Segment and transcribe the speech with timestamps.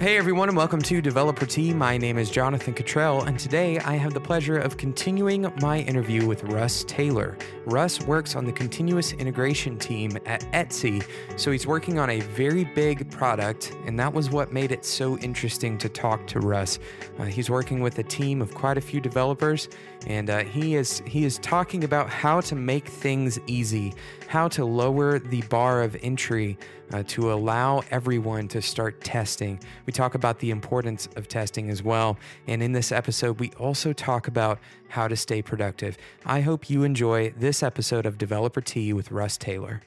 [0.00, 1.74] Hey everyone, and welcome to Developer Tea.
[1.74, 6.24] My name is Jonathan Cutrell, and today I have the pleasure of continuing my interview
[6.24, 7.36] with Russ Taylor.
[7.66, 11.04] Russ works on the continuous integration team at Etsy,
[11.36, 15.18] so he's working on a very big product, and that was what made it so
[15.18, 16.78] interesting to talk to Russ.
[17.18, 19.68] Uh, he's working with a team of quite a few developers,
[20.06, 23.92] and uh, he is he is talking about how to make things easy,
[24.28, 26.56] how to lower the bar of entry
[26.92, 29.60] uh, to allow everyone to start testing.
[29.88, 32.18] We talk about the importance of testing as well.
[32.46, 35.96] And in this episode, we also talk about how to stay productive.
[36.26, 39.80] I hope you enjoy this episode of Developer Tea with Russ Taylor.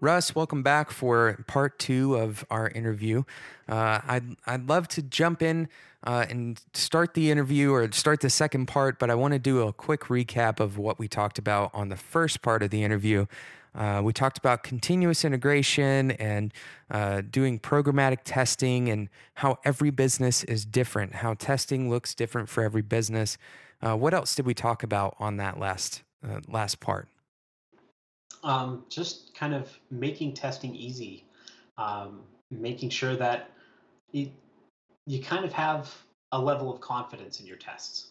[0.00, 3.22] Russ, welcome back for part two of our interview.
[3.68, 5.68] Uh, I'd, I'd love to jump in
[6.02, 9.60] uh, and start the interview or start the second part, but I want to do
[9.60, 13.26] a quick recap of what we talked about on the first part of the interview.
[13.74, 16.52] Uh, we talked about continuous integration and
[16.90, 22.62] uh, doing programmatic testing and how every business is different, how testing looks different for
[22.62, 23.38] every business.
[23.82, 27.08] Uh, what else did we talk about on that last uh, last part?
[28.42, 31.24] Um, just kind of making testing easy,
[31.78, 33.50] um, making sure that
[34.12, 34.30] you,
[35.06, 35.94] you kind of have
[36.32, 38.08] a level of confidence in your tests.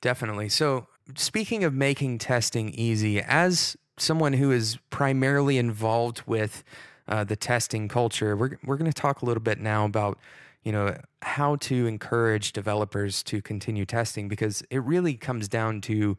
[0.00, 0.48] Definitely.
[0.48, 6.64] So, speaking of making testing easy, as someone who is primarily involved with
[7.08, 10.18] uh, the testing culture, we're we're going to talk a little bit now about
[10.62, 16.16] you know how to encourage developers to continue testing because it really comes down to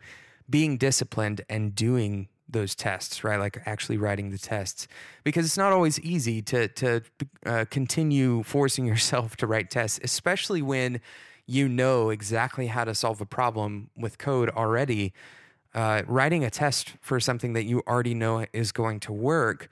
[0.49, 3.39] being disciplined and doing those tests, right?
[3.39, 4.87] Like actually writing the tests,
[5.23, 7.01] because it's not always easy to to
[7.45, 10.99] uh, continue forcing yourself to write tests, especially when
[11.47, 15.13] you know exactly how to solve a problem with code already
[15.73, 19.69] uh, writing a test for something that you already know is going to work,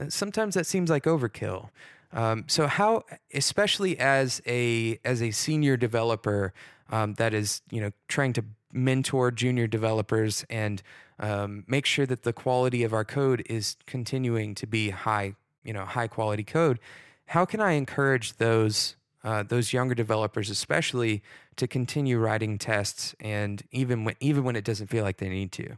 [0.00, 1.68] uh, sometimes that seems like overkill.
[2.12, 6.52] Um, so how, especially as a as a senior developer
[6.90, 10.82] um, that is you know trying to mentor junior developers and
[11.20, 15.72] um, make sure that the quality of our code is continuing to be high, you
[15.72, 16.78] know, high quality code.
[17.26, 21.22] How can I encourage those uh, those younger developers, especially,
[21.56, 25.52] to continue writing tests, and even when even when it doesn't feel like they need
[25.52, 25.76] to.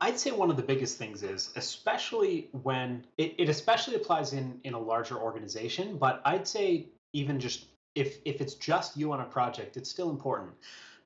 [0.00, 4.60] I'd say one of the biggest things is, especially when it, it especially applies in
[4.64, 9.20] in a larger organization, but I'd say even just if if it's just you on
[9.20, 10.52] a project, it's still important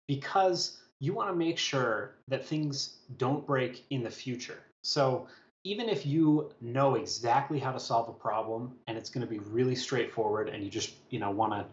[0.07, 4.59] because you want to make sure that things don't break in the future.
[4.83, 5.29] So
[5.65, 9.39] even if you know exactly how to solve a problem and it's going to be
[9.39, 11.67] really straightforward and you just you know want to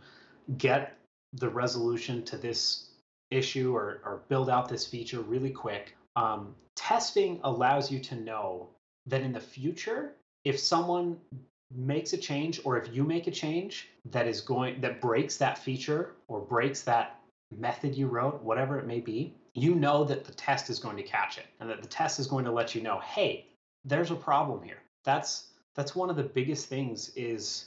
[0.58, 0.98] get
[1.34, 2.90] the resolution to this
[3.32, 8.70] issue or, or build out this feature really quick um, testing allows you to know
[9.06, 11.18] that in the future if someone
[11.76, 15.58] makes a change or if you make a change that is going that breaks that
[15.58, 17.20] feature or breaks that
[17.58, 21.04] method you wrote whatever it may be you know that the test is going to
[21.04, 23.46] catch it and that the test is going to let you know hey
[23.88, 24.82] there's a problem here.
[25.04, 27.66] That's that's one of the biggest things is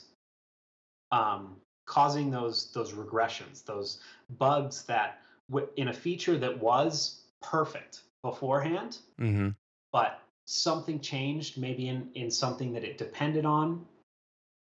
[1.11, 1.55] um,
[1.85, 3.99] causing those those regressions, those
[4.37, 9.49] bugs that w- in a feature that was perfect beforehand, mm-hmm.
[9.91, 13.85] but something changed maybe in in something that it depended on.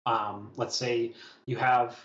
[0.05, 1.13] Um, let's say
[1.45, 1.99] you have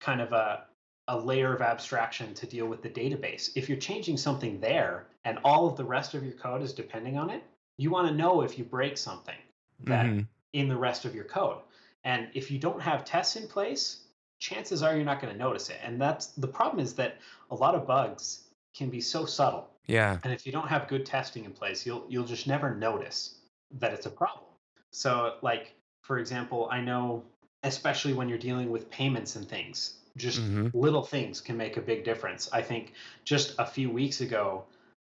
[0.00, 0.64] kind of a
[1.08, 3.50] a layer of abstraction to deal with the database.
[3.56, 7.18] If you're changing something there and all of the rest of your code is depending
[7.18, 7.42] on it,
[7.80, 9.40] you want to know if you break something
[9.84, 10.20] that mm-hmm.
[10.52, 11.56] in the rest of your code.
[12.04, 14.04] And if you don't have tests in place,
[14.38, 15.78] chances are you're not going to notice it.
[15.82, 17.16] And that's the problem is that
[17.50, 18.42] a lot of bugs
[18.76, 19.66] can be so subtle.
[19.86, 20.18] Yeah.
[20.22, 23.36] And if you don't have good testing in place, you'll you'll just never notice
[23.78, 24.44] that it's a problem.
[24.92, 27.24] So like for example, I know
[27.62, 30.68] especially when you're dealing with payments and things, just mm-hmm.
[30.78, 32.50] little things can make a big difference.
[32.52, 32.92] I think
[33.24, 34.64] just a few weeks ago,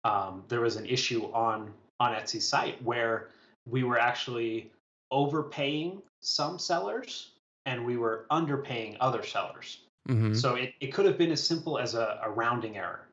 [0.04, 3.28] um, there was an issue on on Etsy's site where
[3.68, 4.72] we were actually
[5.10, 7.32] overpaying some sellers
[7.66, 9.82] and we were underpaying other sellers.
[10.08, 10.34] Mm-hmm.
[10.34, 13.06] So it, it could have been as simple as a, a rounding error.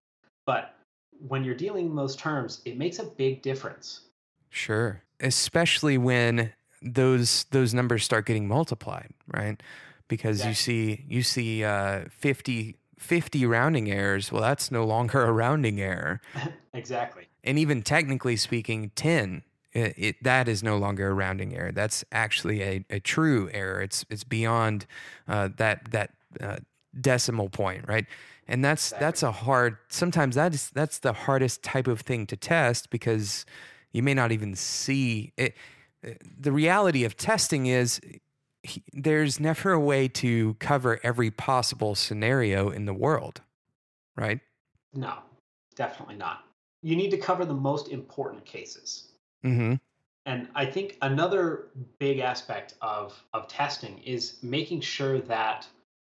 [0.46, 0.74] But
[1.28, 4.02] when you're dealing in those terms, it makes a big difference.
[4.50, 5.04] Sure.
[5.20, 9.62] Especially when those those numbers start getting multiplied, right?
[10.08, 14.32] Because you see you see uh, 50, 50 rounding errors.
[14.32, 16.22] Well, that's no longer a rounding error.
[16.74, 19.42] exactly and even technically speaking, 10,
[19.72, 21.72] it, it, that is no longer a rounding error.
[21.72, 23.82] That's actually a, a true error.
[23.82, 24.86] It's, it's beyond
[25.28, 26.12] uh, that, that
[26.42, 26.58] uh,
[27.00, 28.06] decimal point, right?
[28.50, 32.36] And that's, that's a hard, sometimes that is, that's the hardest type of thing to
[32.36, 33.46] test because
[33.94, 35.56] you may not even see it.
[36.40, 38.02] The reality of testing is
[38.64, 43.42] he- there's never a way to cover every possible scenario in the world,
[44.18, 44.40] right?
[44.94, 45.14] No,
[45.76, 46.44] definitely not.
[46.82, 49.10] You need to cover the most important cases.
[49.44, 49.76] Mm-hmm.
[50.26, 51.68] And I think another
[52.00, 55.66] big aspect of, of testing is making sure that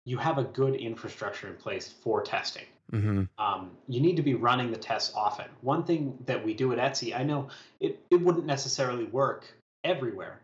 [0.06, 2.64] you have a good infrastructure in place for testing.
[2.92, 3.24] Mm-hmm.
[3.38, 5.46] Um, you need to be running the tests often.
[5.60, 7.48] One thing that we do at Etsy, I know
[7.80, 9.52] it, it wouldn't necessarily work
[9.84, 10.40] everywhere,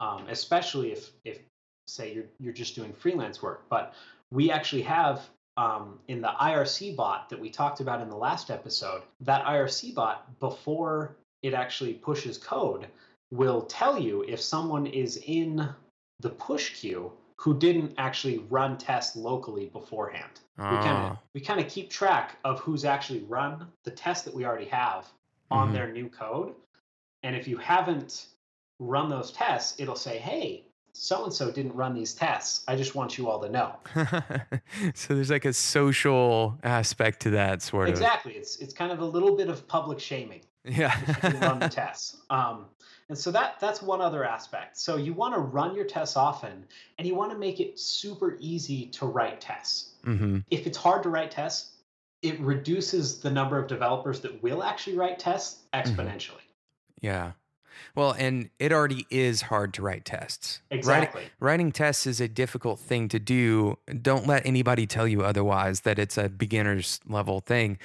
[0.00, 1.38] um, especially if, if
[1.86, 3.94] say you're, you're just doing freelance work, but
[4.30, 8.50] we actually have um, in the IRC bot that we talked about in the last
[8.50, 12.86] episode, that IRC bot, before it actually pushes code,
[13.30, 15.68] will tell you if someone is in
[16.20, 20.40] the push queue who didn't actually run tests locally beforehand.
[20.56, 21.18] We kind of Ah.
[21.34, 25.12] we kind of keep track of who's actually run the test that we already have
[25.50, 25.72] on Mhm.
[25.72, 26.54] their new code.
[27.24, 28.28] And if you haven't
[28.78, 32.64] run those tests, it'll say, "Hey, so and so didn't run these tests.
[32.66, 33.76] I just want you all to know."
[34.94, 38.32] so there's like a social aspect to that sort of Exactly.
[38.32, 40.40] It's it's kind of a little bit of public shaming.
[40.64, 40.96] Yeah.
[41.42, 42.16] run the tests.
[42.30, 42.66] Um,
[43.08, 44.78] and so that that's one other aspect.
[44.78, 46.64] So you want to run your tests often,
[46.98, 49.94] and you want to make it super easy to write tests.
[50.06, 50.38] mm-hmm.
[50.50, 51.72] If it's hard to write tests,
[52.22, 56.40] it reduces the number of developers that will actually write tests exponentially.
[57.02, 57.32] Yeah.
[57.94, 60.60] Well, and it already is hard to write tests.
[60.70, 61.22] Writing, Exactly.
[61.40, 63.78] writing tests is a difficult thing to do.
[64.02, 67.78] Don't let anybody tell you otherwise that it's a beginner's level thing.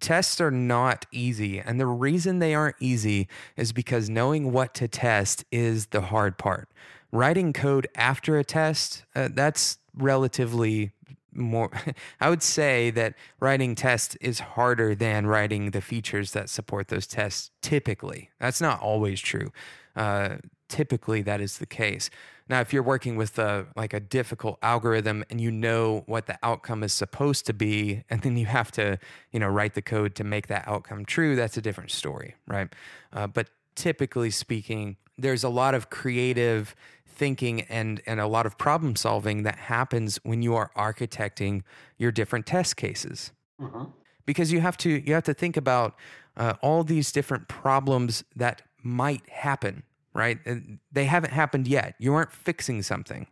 [0.00, 1.60] Tests are not easy.
[1.60, 6.36] And the reason they aren't easy is because knowing what to test is the hard
[6.36, 6.68] part.
[7.12, 10.90] Writing code after a test, uh, that's relatively
[11.34, 11.70] more.
[12.20, 17.06] I would say that writing tests is harder than writing the features that support those
[17.06, 18.30] tests typically.
[18.40, 19.52] That's not always true.
[19.96, 20.36] Uh,
[20.68, 22.10] typically, that is the case.
[22.48, 26.38] Now, if you're working with a, like a difficult algorithm and you know what the
[26.42, 28.98] outcome is supposed to be, and then you have to,
[29.32, 32.68] you know, write the code to make that outcome true, that's a different story, right?
[33.12, 36.74] Uh, but typically speaking, there's a lot of creative
[37.14, 41.62] thinking and and a lot of problem solving that happens when you are architecting
[41.98, 43.32] your different test cases.
[43.60, 43.84] Hmm
[44.26, 45.94] because you have to you have to think about
[46.36, 49.82] uh, all these different problems that might happen
[50.16, 50.38] right?
[50.46, 51.96] And they haven't happened yet.
[51.98, 53.26] You aren't fixing something.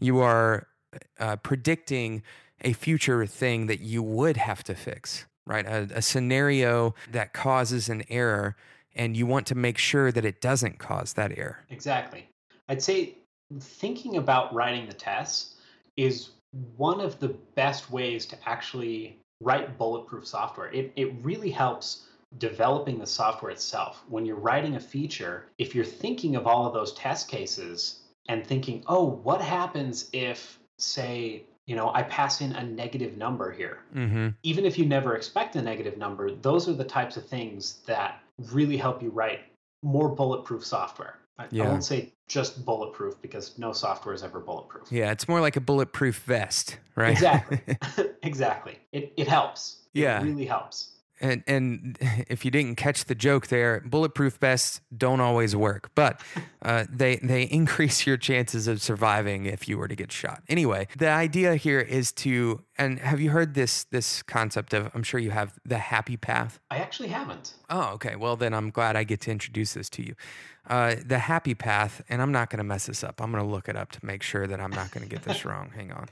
[0.00, 0.66] You are
[1.20, 2.24] uh, predicting
[2.60, 5.66] a future thing that you would have to fix right?
[5.66, 8.56] A, a scenario that causes an error
[8.96, 11.58] and you want to make sure that it doesn't cause that error.
[11.68, 12.28] Exactly.
[12.68, 13.18] I'd say
[13.60, 15.54] thinking about writing the tests
[15.96, 16.30] is
[16.76, 20.72] one of the best ways to actually write bulletproof software.
[20.72, 22.06] It, it really helps
[22.38, 24.02] developing the software itself.
[24.08, 28.46] When you're writing a feature, if you're thinking of all of those test cases and
[28.46, 33.78] thinking, oh, what happens if, say, you know, I pass in a negative number here?
[33.94, 37.80] mm-hmm even if you never expect a negative number, those are the types of things
[37.86, 39.40] that really help you write
[39.82, 41.18] more bulletproof software.
[41.38, 44.90] I, I won't say just bulletproof because no software is ever bulletproof.
[44.90, 47.12] Yeah, it's more like a bulletproof vest, right?
[47.12, 47.60] Exactly.
[48.22, 48.78] exactly.
[48.92, 49.82] It, it helps.
[49.92, 50.20] Yeah.
[50.20, 50.93] It really helps.
[51.24, 51.98] And and
[52.28, 56.20] if you didn't catch the joke there, bulletproof vests don't always work, but
[56.62, 60.42] uh, they they increase your chances of surviving if you were to get shot.
[60.48, 65.02] Anyway, the idea here is to and have you heard this this concept of I'm
[65.02, 66.60] sure you have the happy path.
[66.70, 67.54] I actually haven't.
[67.70, 68.16] Oh, okay.
[68.16, 70.14] Well, then I'm glad I get to introduce this to you.
[70.66, 73.20] Uh, the happy path, and I'm not going to mess this up.
[73.20, 75.22] I'm going to look it up to make sure that I'm not going to get
[75.22, 75.70] this wrong.
[75.74, 76.08] Hang on.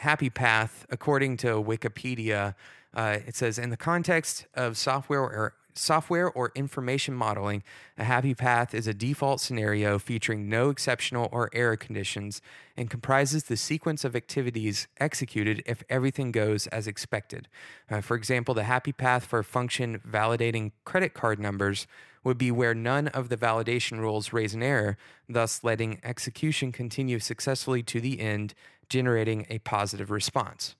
[0.00, 2.54] Happy path according to wikipedia
[2.94, 7.62] uh, it says in the context of software or software or information modeling
[7.96, 12.40] a happy path is a default scenario featuring no exceptional or error conditions
[12.76, 17.48] and comprises the sequence of activities executed if everything goes as expected.
[17.90, 21.86] Uh, for example the happy path for a function validating credit card numbers
[22.22, 24.96] would be where none of the validation rules raise an error
[25.28, 28.54] thus letting execution continue successfully to the end
[28.88, 30.74] generating a positive response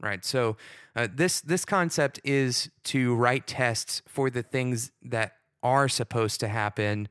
[0.00, 0.24] right?
[0.24, 0.56] So
[0.96, 6.48] uh, this this concept is to write tests for the things that are supposed to
[6.48, 7.08] happen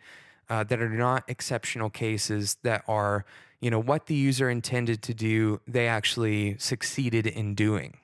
[0.49, 3.25] uh, that are not exceptional cases that are
[3.59, 7.97] you know what the user intended to do they actually succeeded in doing.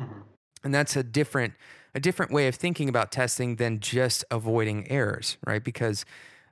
[0.00, 0.22] Mhm.
[0.64, 1.54] and that's a different
[1.94, 5.62] a different way of thinking about testing than just avoiding errors right?
[5.62, 6.04] Because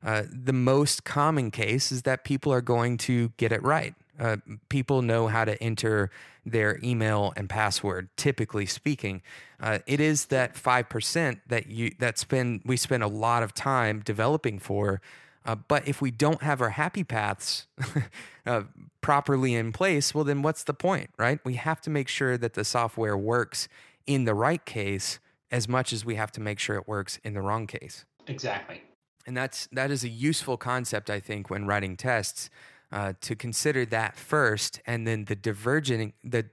[0.04, 4.36] uh, the most common case is that people are going to get it right uh,
[4.68, 6.10] people know how to enter
[6.44, 9.22] their email and password typically speaking
[9.60, 14.00] uh, it is that 5% that you that spend we spend a lot of time
[14.04, 15.00] developing for
[15.44, 17.66] Uh, but if we don't have our happy paths
[18.46, 18.62] uh,
[19.00, 21.40] properly in place, well, then what's the point, right?
[21.44, 23.68] We have to make sure that the software works
[24.06, 25.18] in the right case
[25.50, 28.04] as much as we have to make sure it works in the wrong case.
[28.26, 28.82] Exactly.
[29.26, 32.50] And that's that is a useful concept, I think, when writing tests,
[32.92, 36.46] uh, to consider that first, and then the diverging the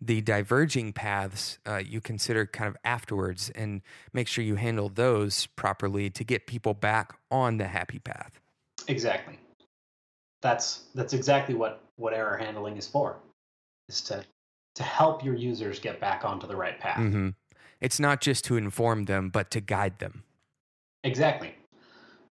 [0.00, 5.46] the diverging paths uh, you consider kind of afterwards, and make sure you handle those
[5.56, 8.40] properly to get people back on the happy path.
[8.88, 9.38] Exactly.
[10.42, 13.16] That's that's exactly what what error handling is for,
[13.88, 14.24] is to
[14.74, 16.98] to help your users get back onto the right path.
[16.98, 17.30] Mm-hmm.
[17.80, 20.24] It's not just to inform them, but to guide them.
[21.04, 21.54] Exactly.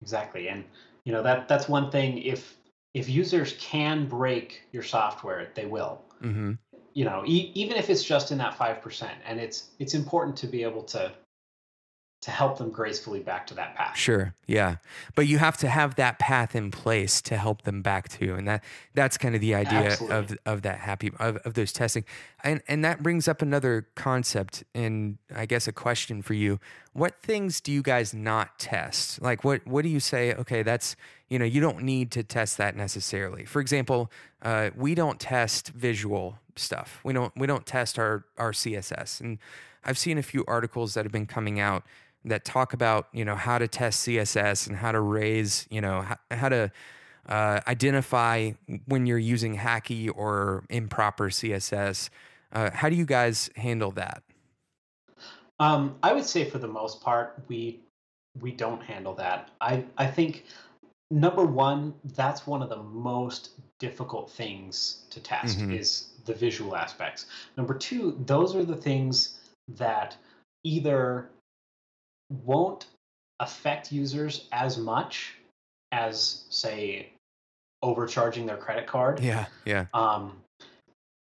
[0.01, 0.49] Exactly.
[0.49, 0.63] And
[1.03, 2.57] you know that that's one thing if
[2.95, 6.01] if users can break your software, they will.
[6.23, 6.53] Mm-hmm.
[6.93, 10.47] You know, e- even if it's just in that 5% and it's it's important to
[10.47, 11.11] be able to
[12.25, 13.95] to help them gracefully back to that path.
[13.95, 14.33] Sure.
[14.47, 14.77] Yeah.
[15.13, 18.33] But you have to have that path in place to help them back to.
[18.33, 18.63] And that
[18.95, 20.17] that's kind of the idea Absolutely.
[20.17, 22.03] of of that happy of, of those testing.
[22.43, 26.59] And and that brings up another concept and I guess a question for you.
[26.93, 29.21] What things do you guys not test?
[29.21, 30.95] Like what what do you say, okay, that's
[31.29, 33.45] you know, you don't need to test that necessarily.
[33.45, 37.01] For example, uh, we don't test visual stuff.
[37.03, 39.21] We don't we don't test our our CSS.
[39.21, 39.37] And
[39.85, 41.83] I've seen a few articles that have been coming out
[42.25, 46.01] that talk about you know how to test css and how to raise you know
[46.01, 46.71] how, how to
[47.27, 48.51] uh, identify
[48.85, 52.09] when you're using hacky or improper css
[52.51, 54.21] uh, how do you guys handle that
[55.59, 57.79] Um, I would say for the most part, we
[58.41, 59.51] we don't handle that.
[59.61, 60.45] I I think
[61.11, 65.79] number one, that's one of the most difficult things to test Mhm.
[65.79, 67.27] is the visual aspects.
[67.55, 70.17] Number two, those are the things that
[70.63, 71.29] either
[72.29, 72.87] won't
[73.39, 75.35] affect users as much
[75.91, 77.09] as say
[77.81, 79.19] overcharging their credit card.
[79.19, 80.41] yeah yeah Um,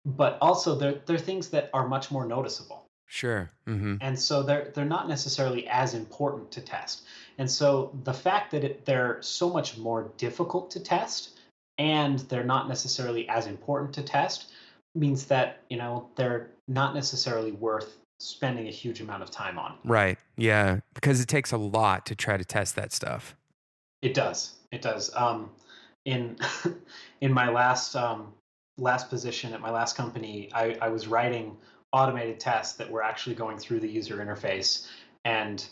[0.05, 3.97] but also they're they're things that are much more noticeable sure mm-hmm.
[4.01, 7.03] and so they're they're not necessarily as important to test.
[7.39, 11.41] And so the fact that it, they're so much more difficult to test
[11.79, 14.53] and they're not necessarily as important to test
[14.95, 19.77] means that you know they're not necessarily worth spending a huge amount of time on.
[19.85, 23.37] right yeah because it takes a lot to try to test that stuff
[24.03, 24.57] It does.
[24.73, 25.15] It does.
[25.15, 25.51] Um,
[26.05, 26.37] in
[27.21, 28.33] in my last um,
[28.77, 31.57] last position at my last company, I, I was writing
[31.93, 34.89] automated tests that were actually going through the user interface,
[35.25, 35.65] and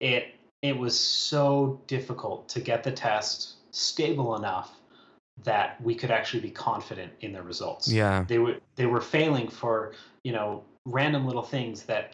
[0.00, 4.72] it it was so difficult to get the test stable enough
[5.44, 7.86] that we could actually be confident in the results.
[7.92, 12.12] yeah They were they were failing for you know random little things that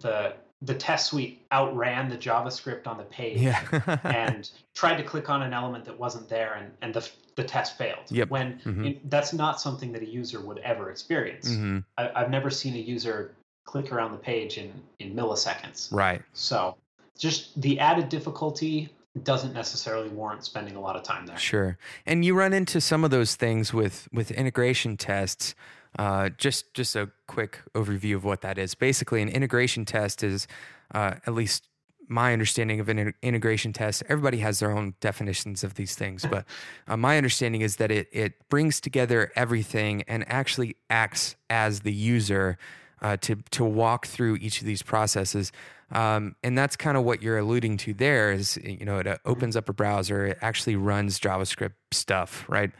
[0.00, 5.28] the the test suite outran the JavaScript on the page yeah and tried to click
[5.28, 8.04] on an element that wasn't there and, and the, the test failed.
[8.10, 8.30] Yep.
[8.30, 8.90] When Mhm.
[8.90, 11.48] it- that's not something that a user would ever experience.
[11.54, 13.32] hmm I, I've never seen a user
[13.66, 15.92] click around the page in, in milliseconds.
[15.92, 16.76] right So
[17.18, 18.88] just the added difficulty
[19.24, 21.36] doesn't necessarily warrant spending a lot of time there.
[21.36, 21.76] Sure.
[22.06, 25.54] And you run into some of those things with with integration tests.
[25.98, 28.74] Uh, just just a quick overview of what that is.
[28.74, 30.46] Basically, an integration test is,
[30.94, 31.68] uh, at least
[32.08, 34.02] my understanding of an integration test.
[34.08, 36.44] Everybody has their own definitions of these things, but
[36.88, 41.92] uh, my understanding is that it it brings together everything and actually acts as the
[41.92, 42.58] user
[43.02, 45.52] uh, to to walk through each of these processes.
[45.90, 49.56] Um, and that's kind of what you're alluding to there is, you know, it opens
[49.56, 52.70] up a browser, it actually runs JavaScript stuff, right?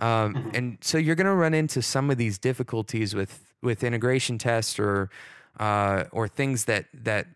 [0.00, 0.56] Um, Mhm.
[0.56, 4.78] and so you're going to run into some of these difficulties with, with integration tests
[4.78, 5.10] or,
[5.58, 7.26] uh, or things that, that,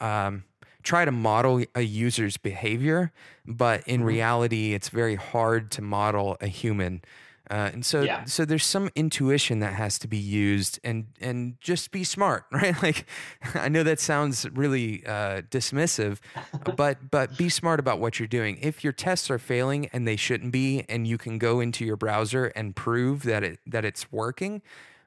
[0.00, 0.44] uh, um,
[0.82, 3.12] try to model a user's behavior,
[3.46, 4.06] but in Mhm.
[4.06, 7.02] reality, it's very hard to model a human.
[7.50, 8.24] Uh, and so, Yeah.
[8.26, 12.80] so there's some intuition that has to be used, and and just be smart, right?
[12.82, 13.06] Like,
[13.54, 16.18] I know that sounds really uh, dismissive,
[16.76, 18.58] but but be smart about what you're doing.
[18.62, 21.96] If your tests are failing and they shouldn't be, and you can go into your
[21.96, 24.62] browser and prove that it that it's working,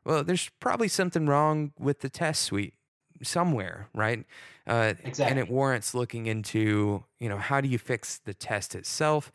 [0.05, 2.73] well, there's probably something wrong with the test suite
[3.21, 4.25] somewhere, right?
[4.67, 9.31] Uh, and it warrants looking into, you know, how do you fix the test itself?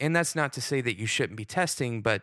[0.00, 2.22] And that's not to say that you shouldn't be testing, but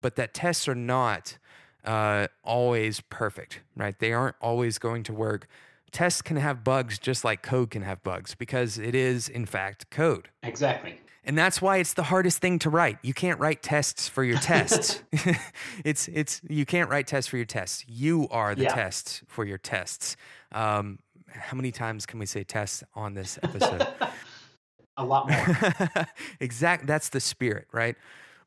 [0.00, 1.38] but that tests are not
[1.84, 3.96] uh, always perfect, right?
[3.98, 5.46] They aren't always going to work.
[5.92, 9.90] Tests can have bugs just like code can have bugs because it is, in fact,
[9.90, 10.28] code.
[10.42, 10.98] Exactly.
[11.24, 12.98] And that's why it's the hardest thing to write.
[13.02, 15.02] You can't write tests for your tests.
[15.84, 17.84] it's it's you can't write tests for your tests.
[17.86, 18.74] You are the Yeah.
[18.74, 20.16] tests for your tests.
[20.50, 20.98] Um,
[21.28, 23.86] how many times can we say tests on this episode?
[24.96, 26.06] a lot more.
[26.40, 26.86] exact.
[26.86, 27.96] That's the spirit, right?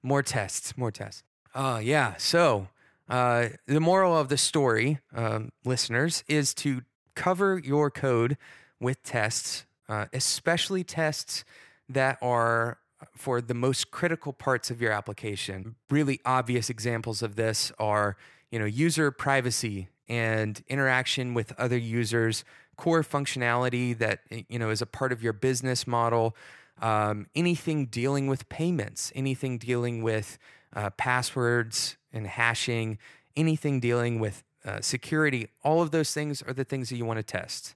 [0.03, 1.23] More tests, more tests.
[1.53, 2.15] Uh, yeah.
[2.17, 2.67] So
[3.09, 6.81] uh, the moral of the story, um, listeners, is to
[7.15, 8.37] cover your code
[8.79, 11.45] with tests, uh, especially tests
[11.87, 12.79] that are
[13.15, 15.75] for the most critical parts of your application.
[15.89, 18.17] Really obvious examples of this are,
[18.51, 22.43] you know, user privacy and interaction with other users,
[22.77, 26.36] core functionality that you know is a part of your business model,
[26.82, 30.38] um, anything dealing with payments, anything dealing with
[30.75, 32.98] uh, passwords and hashing,
[33.36, 35.48] anything dealing with uh, security.
[35.63, 37.75] All of those things are the things that you want to test.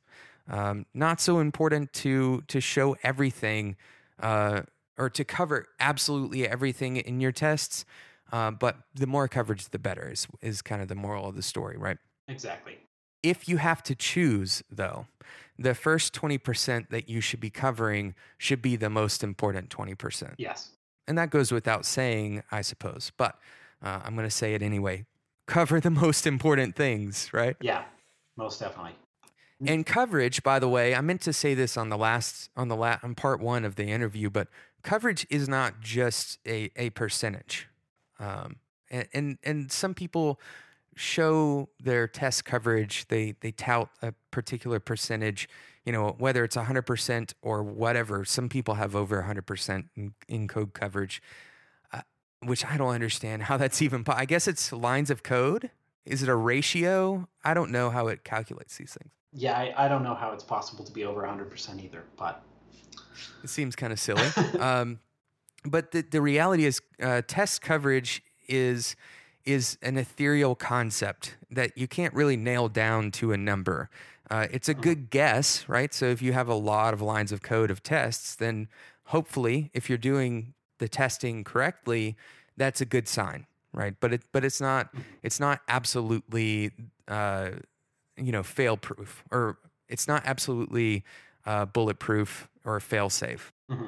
[0.49, 3.75] Um, not so important to to show everything
[4.19, 4.61] uh,
[4.97, 7.85] or to cover absolutely everything in your tests.
[8.31, 11.43] Uh, but the more coverage, the better is is kind of the moral of the
[11.43, 11.97] story, right?
[12.27, 12.77] Exactly.
[13.21, 15.07] If you have to choose, though,
[15.57, 20.35] the first 20% that you should be covering should be the most important 20%.
[20.37, 20.69] Yes.
[21.07, 23.37] And that goes without saying, I suppose, but
[23.83, 25.05] uh, I'm going to say it anyway.
[25.47, 27.57] Cover the most important things, right?
[27.59, 27.83] Yeah,
[28.37, 28.95] most definitely.
[29.65, 32.77] And coverage, by the way, I meant to say this on the last on the
[32.77, 34.47] la- on part one of the interview, but
[34.83, 37.67] coverage is not just a a percentage,
[38.19, 38.55] um,
[38.89, 40.39] and, and and some people
[40.99, 45.47] show their test coverage, they they tout a particular percentage,
[45.85, 48.25] you know, whether it's 100% or whatever.
[48.25, 51.21] Some people have over 100% in, in code coverage,
[51.93, 52.01] uh,
[52.43, 54.03] which I don't understand how that's even.
[54.07, 55.71] I guess it's lines of code.
[56.05, 57.29] Is it a ratio?
[57.45, 59.11] I don't know how it calculates these things.
[59.31, 62.43] Yeah, I, I don't know how it's possible to be over 100% either, but
[63.43, 64.27] it seems kind of silly.
[64.59, 64.99] um,
[65.63, 68.95] but the, the reality is, uh, test coverage is
[69.49, 73.89] is an ethereal concept that you can't really nail down to a number.
[74.29, 75.91] Uh, it's a good guess, right?
[75.91, 78.67] So if you have a lot of lines of code of tests, then
[79.05, 82.15] hopefully, if you're doing the testing correctly,
[82.57, 83.95] that's a good sign, right?
[83.99, 86.71] But it but it's not it's not absolutely
[87.07, 87.49] uh,
[88.17, 91.03] you know fail proof or it's not absolutely
[91.47, 93.51] uh, bulletproof or fail safe.
[93.71, 93.87] Mm-hmm.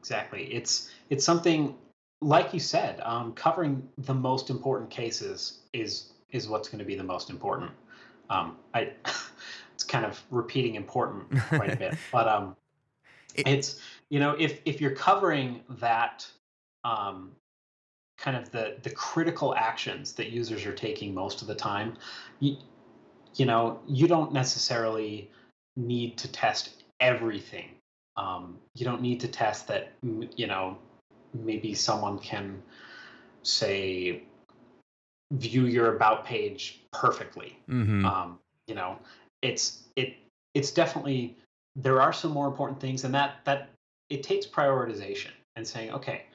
[0.00, 0.44] Exactly.
[0.44, 1.76] It's it's something
[2.22, 6.94] like you said, um, covering the most important cases is is what's going to be
[6.94, 7.70] the most important.
[8.30, 8.92] Um, I
[9.74, 12.56] it's kind of repeating important quite a bit, but um,
[13.34, 16.26] it, it's you know if if you're covering that
[16.84, 17.32] um,
[18.16, 21.96] kind of the the critical actions that users are taking most of the time,
[22.38, 22.56] you,
[23.34, 25.30] you know you don't necessarily
[25.76, 27.70] need to test everything.
[28.16, 30.78] Um, you don't need to test that you know
[31.34, 32.62] maybe someone can
[33.42, 34.22] say
[35.32, 37.58] view your about page perfectly.
[37.68, 38.04] Mm-hmm.
[38.04, 38.98] Um, you know,
[39.40, 40.16] it's it
[40.54, 41.36] it's definitely
[41.76, 43.70] there are some more important things, and that that
[44.10, 46.26] it takes prioritization and saying, okay,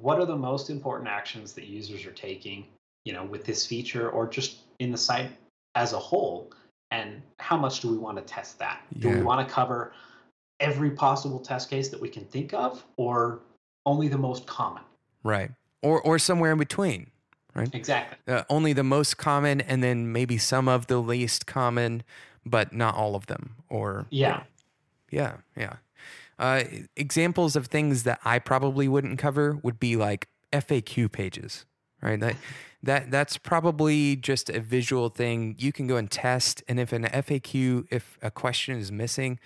[0.00, 2.66] what are the most important actions that users are taking,
[3.04, 5.30] you know, with this feature or just in the site
[5.74, 6.50] as a whole,
[6.90, 8.80] and how much do we want to test that?
[8.94, 9.02] Yeah.
[9.02, 9.92] Do we want to cover
[10.60, 13.40] every possible test case that we can think of, or
[13.88, 14.82] only the most common.
[15.24, 15.50] Right.
[15.82, 17.10] Or or somewhere in between.
[17.54, 17.74] Right.
[17.74, 18.18] Exactly.
[18.32, 22.04] Uh, only the most common, and then maybe some of the least common,
[22.46, 23.56] but not all of them.
[23.68, 24.42] Or yeah,
[25.10, 25.76] yeah, yeah.
[26.38, 26.62] Uh,
[26.94, 31.64] examples of things that I probably wouldn't cover would be like FAQ pages,
[32.00, 32.20] right?
[32.20, 32.36] That
[32.82, 35.56] that that's probably just a visual thing.
[35.58, 39.40] You can go and test, and if an FAQ, if a question is missing,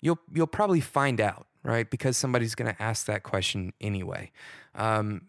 [0.00, 1.90] you'll you'll probably find out right?
[1.90, 4.30] Because somebody's going to ask that question anyway.
[4.74, 5.22] Um,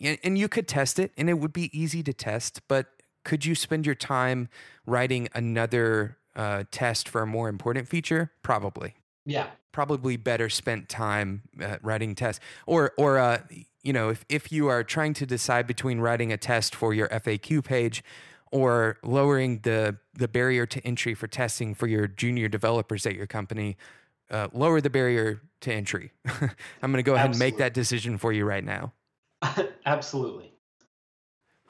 [0.00, 2.86] and you could test it, and it would be easy to test, but
[3.24, 4.48] could you spend your time
[4.86, 8.30] writing another uh, test for a more important feature?
[8.42, 8.94] Probably.
[9.26, 9.48] Yeah.
[9.72, 12.40] Probably better spent time uh, writing tests.
[12.66, 13.42] Or, or uh,
[13.82, 17.08] you know, if, if you are trying to decide between writing a test for your
[17.08, 18.02] FAQ page
[18.50, 23.26] or lowering the, the barrier to entry for testing for your junior developers at your
[23.26, 23.76] company,
[24.30, 26.12] uh, lower the barrier to entry.
[26.26, 27.30] I'm going to go ahead Absolutely.
[27.30, 28.92] and make that decision for you right now.
[29.86, 30.52] Absolutely.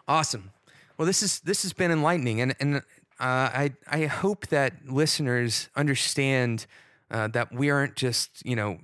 [0.07, 0.51] Awesome.
[0.97, 2.81] Well, this is this has been enlightening, and and uh,
[3.21, 6.67] I I hope that listeners understand
[7.11, 8.79] uh, that we aren't just you know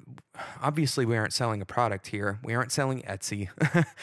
[0.63, 2.39] obviously we aren't selling a product here.
[2.45, 3.49] We aren't selling Etsy.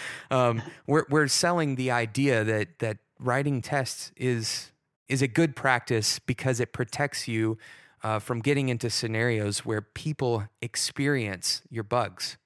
[0.32, 4.72] um, we're we're selling the idea that that writing tests is
[5.08, 7.58] is a good practice because it protects you
[8.04, 12.38] uh, from getting into scenarios where people experience your bugs,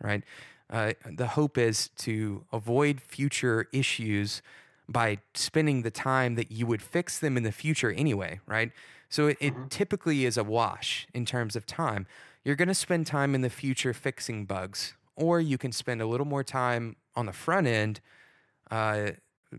[0.00, 0.22] right?
[0.70, 4.42] Uh, the hope is to avoid future issues
[4.88, 8.72] by spending the time that you would fix them in the future anyway, right?
[9.08, 9.70] So it, it Mhm.
[9.70, 12.06] typically is a wash in terms of time.
[12.44, 16.06] You're going to spend time in the future fixing bugs, or you can spend a
[16.06, 18.00] little more time on the front end
[18.70, 19.12] uh,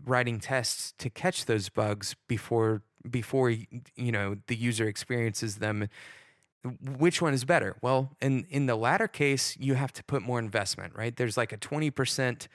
[0.04, 5.88] writing tests to catch those bugs before before you know the user experiences them.
[6.80, 7.76] Which one is better?
[7.82, 11.14] Well, in in the latter case, you have to put more investment, right?
[11.14, 12.48] There's like a twenty percent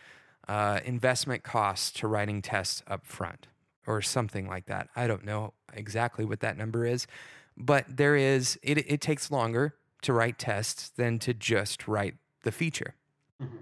[0.47, 3.47] uh, investment cost to writing tests up front
[3.85, 4.89] or something like that.
[4.95, 7.07] I don't know exactly what that number is,
[7.55, 12.51] but there is, it, it takes longer to write tests than to just write the
[12.51, 12.95] feature.
[13.41, 13.59] Mhm.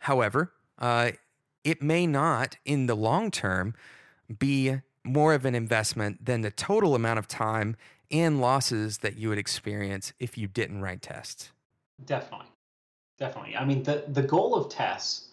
[0.00, 1.12] However, uh,
[1.64, 3.74] it may not in the long term
[4.38, 7.76] be more of an investment than the total amount of time
[8.10, 11.50] and losses that you would experience if you didn't write tests.
[12.04, 12.46] Definitely,
[13.18, 13.56] definitely.
[13.56, 15.28] I mean, the the goal of tests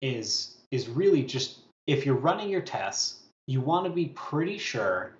[0.00, 5.12] is is really just if you're running your tests, you want to be pretty sure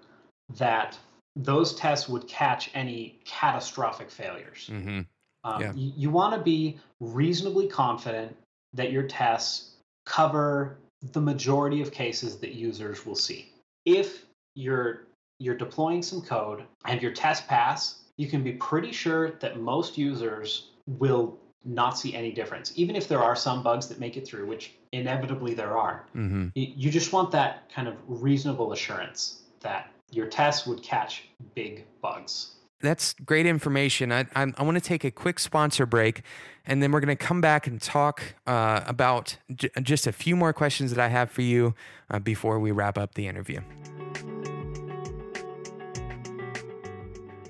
[0.56, 0.98] that
[1.34, 4.70] those tests would catch any catastrophic failures.
[4.72, 5.00] Mm-hmm.
[5.44, 5.72] Um, Yeah.
[5.74, 8.36] You, you want to be reasonably confident
[8.74, 10.78] that your tests cover
[11.12, 13.52] the majority of cases that users will see.
[13.88, 15.06] If you're
[15.38, 19.96] you're deploying some code and your test pass, you can be pretty sure that most
[19.96, 24.26] users will not see any difference, even if there are some bugs that make it
[24.26, 26.06] through, which inevitably there are.
[26.16, 26.48] Mm-hmm.
[26.54, 32.56] You just want that kind of reasonable assurance that your tests would catch big bugs.
[32.80, 34.12] That's great information.
[34.12, 36.22] I, I, I want to take a quick sponsor break,
[36.64, 40.36] and then we're going to come back and talk uh, about j- just a few
[40.36, 41.74] more questions that I have for you
[42.10, 43.60] uh, before we wrap up the interview.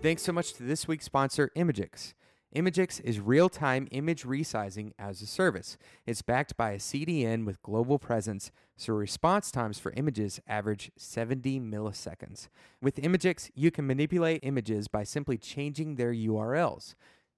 [0.00, 2.14] Thanks so much to this week's sponsor, Imagix.
[2.56, 5.76] Imagix is real time image resizing as a service.
[6.06, 11.61] It's backed by a CDN with global presence, so response times for images average 70
[11.61, 12.48] milliseconds.
[12.80, 16.94] With imgix, you can manipulate images by simply changing their URLs.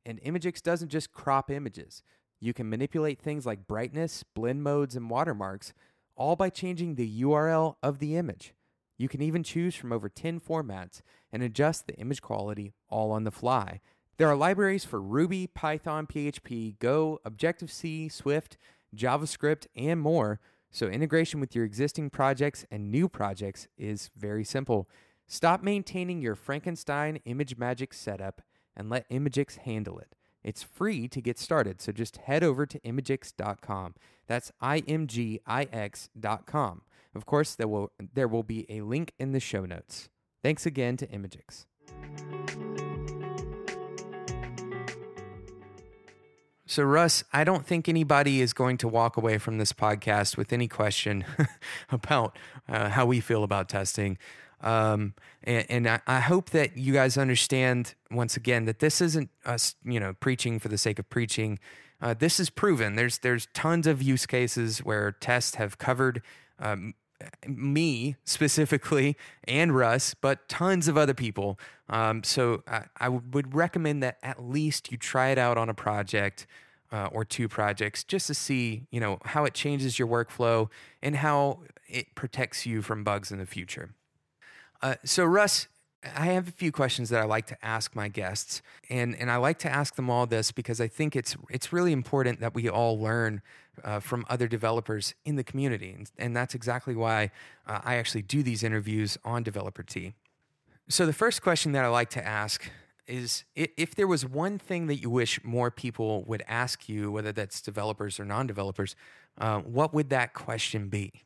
[0.06, 2.04] And imgix doesn't just crop images,
[2.40, 5.74] you can manipulate things like brightness, blend modes, and watermarks,
[6.16, 8.54] all by changing the URL of the image.
[8.96, 13.24] You can even choose from over 10 formats and adjust the image quality all on
[13.24, 13.80] the fly.
[14.16, 18.58] There are libraries for Ruby, Python, PHP, Go, Objective C, Swift,
[18.94, 24.88] JavaScript, and more, so integration with your existing projects and new projects is very simple.
[25.26, 28.42] Stop maintaining your Frankenstein ImageMagick setup
[28.76, 30.14] and let imgix handle it.
[30.42, 33.94] It's free to get started, so just head over to imgix.com.
[34.26, 36.82] That's I M G I X.com.
[37.14, 40.08] Of course, there will there will be a link in the show notes.
[40.42, 41.66] Thanks again to Imagix.
[46.70, 50.52] So, Russ, I don't think anybody is going to walk away from this podcast with
[50.52, 51.24] any question
[51.90, 54.18] about uh, how we feel about testing.
[54.60, 59.30] Um, and and I, I hope that you guys understand once again that this isn't
[59.44, 61.58] us, you know, preaching for the sake of preaching.
[62.00, 62.94] Uh, this is proven.
[62.94, 66.22] There's there's tons of use cases where tests have covered
[66.60, 66.94] um,
[67.46, 71.58] me specifically and Russ, but tons of other people.
[71.88, 75.74] Um, so I, I would recommend that at least you try it out on a
[75.74, 76.46] project
[76.92, 80.68] uh, or two projects just to see, you know, how it changes your workflow
[81.02, 83.90] and how it protects you from bugs in the future.
[84.82, 85.68] Uh, so Russ,
[86.02, 89.36] I have a few questions that I like to ask my guests, and and I
[89.36, 92.70] like to ask them all this because I think it's it's really important that we
[92.70, 93.42] all learn
[93.84, 97.30] uh, from other developers in the community, and, and that's exactly why
[97.66, 100.14] uh, I actually do these interviews on Developer Tea.
[100.88, 102.70] So the first question that I like to ask
[103.06, 107.32] is if there was one thing that you wish more people would ask you, whether
[107.32, 108.94] that's developers or non-developers,
[109.38, 111.24] uh, what would that question be?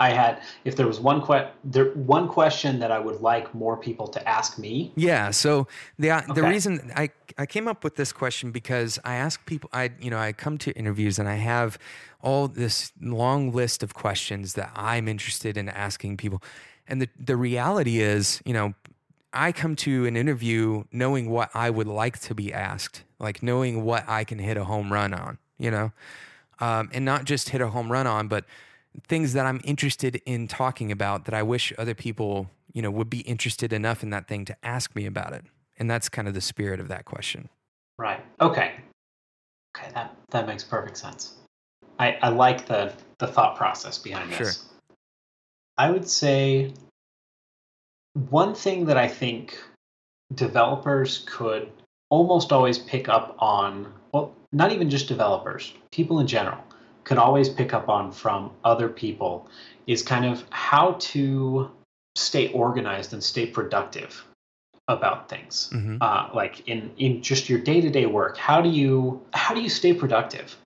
[0.00, 3.76] I had if there was one que- there one question that I would like more
[3.76, 4.92] people to ask me.
[4.96, 5.30] Yeah.
[5.30, 9.44] So the uh, the reason I I came up with this question because I ask
[9.46, 11.78] people I you know I come to interviews and I have
[12.22, 16.42] all this long list of questions that I'm interested in asking people,
[16.88, 18.74] and the the reality is you know
[19.32, 23.84] I come to an interview knowing what I would like to be asked, like knowing
[23.84, 25.92] what I can hit a home run on, you know,
[26.60, 28.44] um, and not just hit a home run on, but
[29.06, 33.10] things that I'm interested in talking about that I wish other people, you know, would
[33.10, 35.44] be interested enough in that thing to ask me about it.
[35.78, 37.48] And that's kind of the spirit of that question.
[37.98, 38.24] Right.
[38.40, 38.74] Okay.
[39.76, 41.34] Okay, that that makes perfect sense.
[41.98, 44.38] I, I like the the thought process behind this.
[44.38, 44.70] Sure.
[45.76, 46.72] I would say
[48.30, 49.58] one thing that I think
[50.34, 51.70] developers could
[52.10, 56.62] almost always pick up on, well, not even just developers, people in general
[57.04, 59.48] could always pick up on from other people
[59.86, 61.70] is kind of how to
[62.16, 64.24] stay organized and stay productive
[64.88, 65.70] about things.
[65.72, 65.98] Mhm.
[66.00, 69.92] uh, like in in just your day-to-day work how do you how do you stay
[69.94, 70.56] productive?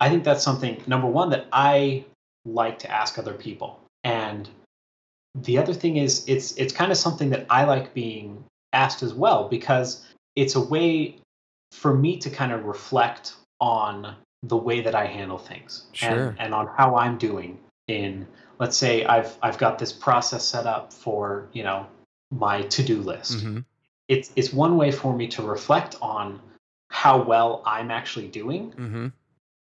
[0.00, 2.04] I think that's something number one that i
[2.44, 3.80] like to ask other people.
[4.04, 4.48] And
[5.34, 9.12] the other thing is it's it's kind of something that i like being asked as
[9.12, 11.16] well because it's a way
[11.72, 16.28] for me to kind of reflect on the way that i handle things Sure.
[16.28, 18.26] and, and on how i'm doing in
[18.58, 21.86] let's say i've i've got this process set up for you know
[22.30, 23.64] my to-do list Mhm.
[24.08, 26.40] it's it's one way for me to reflect on
[26.90, 29.12] how well I'm actually doing Mhm.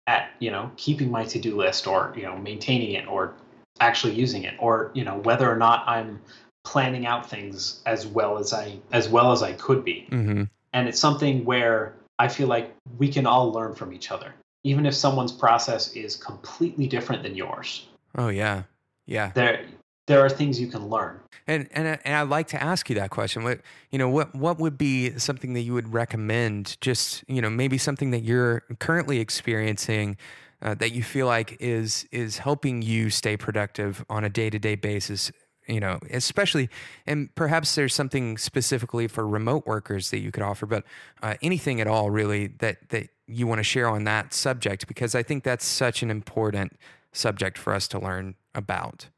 [0.07, 3.35] at you know keeping my to do list or you know maintaining it or
[3.81, 6.21] actually using it or you know whether or not I'm
[6.65, 10.49] planning out things as well as I as well as I could be Mhm.
[10.73, 14.87] and it's something where I feel like we can all learn from each other even
[14.87, 18.65] if someone's process is completely different than yours Oh yeah.
[19.07, 19.33] Yeah.
[19.35, 19.65] there
[20.07, 23.11] there are things you can learn And and and I'd like to ask you that
[23.11, 23.45] question.
[23.45, 26.77] What you know, what what would be something that you would recommend?
[26.81, 30.17] Just you know, maybe something that you're currently experiencing
[30.61, 34.59] uh, that you feel like is is helping you stay productive on a day to
[34.59, 35.31] day basis.
[35.69, 36.71] You know, especially
[37.07, 40.85] and perhaps there's something specifically for remote workers that you could offer, but
[41.23, 45.15] uh, anything at all really that that you want to share on that subject because
[45.15, 46.79] I think that's such an important
[47.13, 49.09] subject for us to learn about.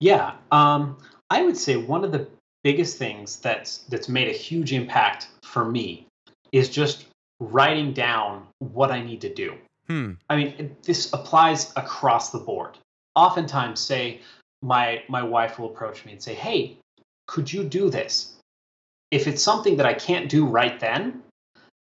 [0.00, 0.98] Yeah, um,
[1.30, 2.26] I would say one of the
[2.64, 6.06] biggest things that's that's made a huge impact for me
[6.52, 7.06] is just
[7.40, 9.54] writing down what I need to do.
[9.88, 10.12] Hmm.
[10.30, 12.78] I mean, this applies across the board.
[13.14, 14.20] Oftentimes, say
[14.62, 16.76] my my wife will approach me and say, "Hey,
[17.26, 18.34] could you do this?"
[19.10, 21.22] If it's something that I can't do right then,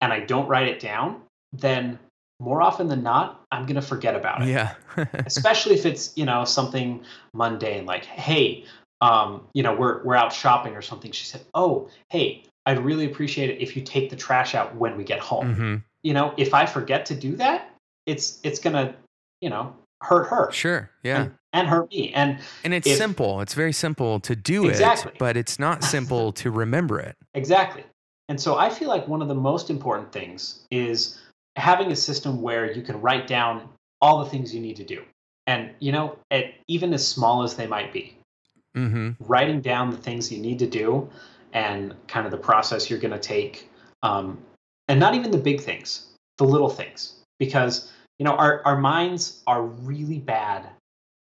[0.01, 1.21] and I don't write it down,
[1.53, 1.99] then
[2.39, 4.75] more often than not, I'm going to forget about it Yeah.
[5.25, 8.65] especially if it's you know something mundane like hey
[9.01, 13.05] um, you know we're we're out shopping or something she said oh hey i'd really
[13.05, 16.33] appreciate it if you take the trash out when we get home hmm you know
[16.37, 17.71] if i forget to do that
[18.05, 18.93] it's it's gonna
[19.41, 20.89] you know hurt her Sure.
[21.03, 21.21] Yeah.
[21.23, 23.41] and, and hurt me and And it's if- simple.
[23.41, 25.11] It's very simple to do Exactly.
[25.13, 27.15] it, but it's not simple to remember it.
[27.33, 27.83] Exactly.
[28.29, 31.19] And so I feel like one of the most important things is
[31.55, 33.69] having a system where you can write down
[34.01, 35.03] all the things you need to do.
[35.47, 38.17] And, you know, at, even as small as they might be,
[38.75, 41.07] hmm writing down the things you need to do
[41.53, 43.69] and kind of the process you're going to take.
[44.01, 44.39] Um,
[44.87, 47.13] and not even the big things, the little things.
[47.39, 50.67] Because, you know, our, our minds are really bad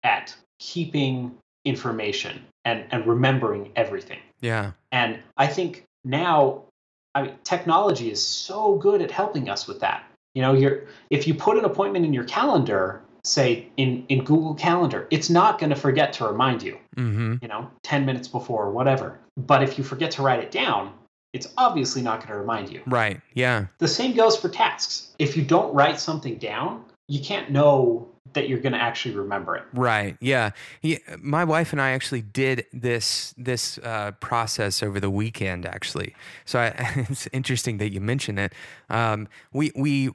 [0.03, 4.19] at keeping information and, and remembering everything.
[4.41, 4.73] Yeah.
[4.91, 6.65] And I think now,
[7.15, 10.05] I mean, technology is so good at helping us with that.
[10.35, 14.55] You know, you're if you put an appointment in your calendar, say in in Google
[14.55, 16.79] Calendar, it's not going to forget to remind you.
[16.97, 17.37] mm-hmm.
[17.43, 19.19] You know, ten minutes before or whatever.
[19.37, 20.93] But if you forget to write it down,
[21.33, 22.83] it's obviously not going to remind you.
[22.87, 23.21] Right.
[23.35, 23.67] Yeah.
[23.79, 25.15] The same goes for tasks.
[25.19, 29.57] If you don't write something down, you can't know that you're going to actually remember
[29.57, 29.65] it.
[29.73, 30.17] Right.
[30.21, 30.51] Yeah.
[30.83, 30.99] yeah.
[31.19, 35.67] My wife and I actually did this this uh, process over the weekend.
[35.67, 36.15] Actually,
[36.45, 36.67] so I,
[37.11, 38.53] it's interesting that you mention it.
[38.89, 40.11] Um, we we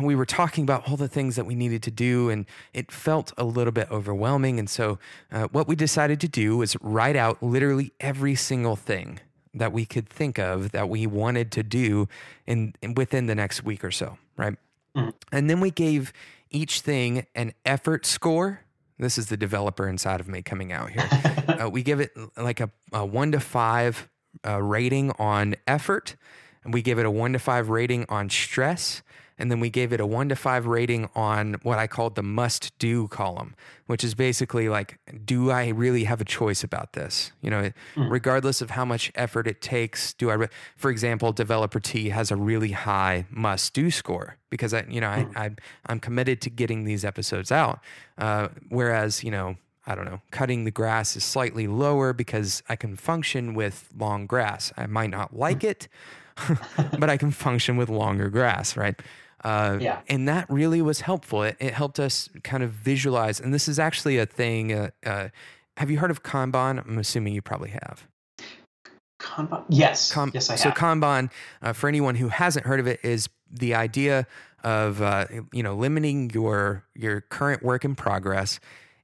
[0.00, 3.32] we were talking about all the things that we needed to do, and it felt
[3.38, 4.58] a little bit overwhelming.
[4.58, 4.98] And so,
[5.32, 9.20] uh, what we decided to do was write out literally every single thing
[9.54, 12.08] that we could think of that we wanted to do
[12.46, 14.16] in, in within the next week or so.
[14.36, 14.56] Right.
[14.96, 15.12] Mhm.
[15.32, 16.12] And then we gave
[16.50, 18.60] each thing an effort score.
[18.98, 21.08] This is the developer inside of me coming out here.
[21.64, 24.08] uh, we give it like a, a one to five
[24.46, 26.16] uh, rating on effort,
[26.64, 29.02] and we give it a one to five rating on stress,
[29.40, 32.22] and then we gave it a one to five rating on what I called the
[32.22, 33.54] must do column,
[33.86, 37.32] which is basically like, do I really have a choice about this?
[37.42, 38.10] You know, Mm.
[38.10, 42.30] regardless of how much effort it takes, do I, re- for example, developer Tea has
[42.30, 45.50] a really high must do score because I, you know, I, I,
[45.86, 47.80] I'm committed to getting these episodes out.
[48.18, 52.76] Uh, whereas, you know, I don't know, cutting the grass is slightly lower because I
[52.76, 54.72] can function with long grass.
[54.76, 55.88] I might not like it,
[56.98, 59.00] but I can function with longer grass, right?
[59.42, 60.00] Uh, Yeah.
[60.08, 61.42] And that really was helpful.
[61.42, 63.40] It, it helped us kind of visualize.
[63.40, 64.72] And this is actually a thing.
[64.72, 65.28] Uh, uh,
[65.76, 66.86] have you heard of Kanban?
[66.86, 68.06] I'm assuming you probably have.
[69.20, 69.64] Kanban?
[69.68, 70.12] Yes.
[70.12, 70.60] Com- yes, I have.
[70.60, 70.70] so.
[70.70, 71.30] Kanban,
[71.62, 74.26] uh, for anyone who hasn't heard of it, is the idea
[74.62, 78.60] of uh, you know limiting your your current work in progress.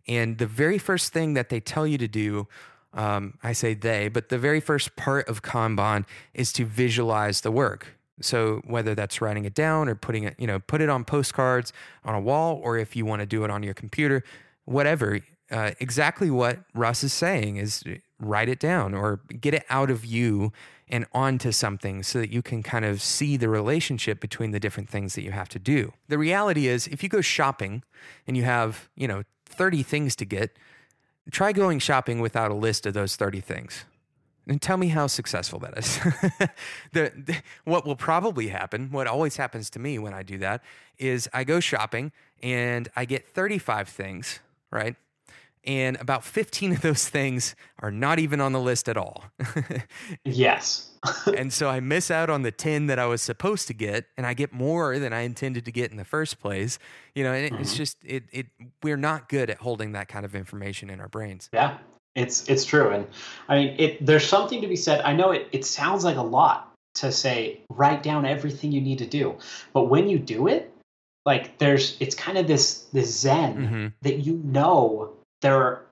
[0.08, 2.46] And the very first thing that they tell you to do,
[2.94, 7.50] um, I say they, but the very first part of Kanban is to visualize the
[7.50, 7.95] work.
[8.20, 11.72] So whether that's writing it down or putting it, you know, put it on postcards
[12.04, 14.22] on a wall, or if you want to do it on your computer,
[14.64, 15.20] whatever.
[15.48, 17.84] Uh, exactly what Russ is saying is
[18.18, 20.52] write it down or get it out of you
[20.88, 24.88] and onto something so that you can kind of see the relationship between the different
[24.88, 25.92] things that you have to do.
[26.08, 27.82] The reality is if you go shopping
[28.26, 30.56] and you have, you know, 30 things to get,
[31.30, 33.84] try going shopping without a list of those 30 things.
[34.48, 35.98] And tell me how successful that is.
[36.92, 40.62] the, the, what will probably happen, what always happens to me when I do that,
[40.98, 44.38] is I go shopping and I get 35 things,
[44.70, 44.94] right?
[45.64, 49.24] And about 15 of those things are not even on the list at all.
[50.24, 50.92] yes.
[51.36, 54.24] and so I miss out on the 10 that I was supposed to get, and
[54.24, 56.78] I get more than I intended to get in the first place.
[57.14, 57.62] You know, and mm-hmm.
[57.62, 58.46] it's just, it, it,
[58.82, 61.50] we're not good at holding that kind of information in our brains.
[61.52, 61.78] Yeah.
[62.16, 63.06] It's it's true, and
[63.48, 64.04] I mean, it.
[64.04, 65.02] There's something to be said.
[65.02, 65.48] I know it.
[65.52, 69.36] It sounds like a lot to say write down everything you need to do,
[69.74, 70.72] but when you do it,
[71.26, 73.86] like there's, it's kind of this this zen mm-hmm.
[74.00, 75.82] that you know there